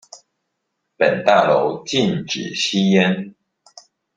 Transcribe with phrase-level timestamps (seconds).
[0.97, 3.35] 本大樓禁止吸煙